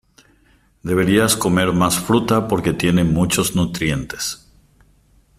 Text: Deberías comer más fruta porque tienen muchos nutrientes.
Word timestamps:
Deberías 0.81 1.35
comer 1.35 1.73
más 1.73 1.99
fruta 1.99 2.47
porque 2.47 2.73
tienen 2.73 3.13
muchos 3.13 3.55
nutrientes. 3.55 4.51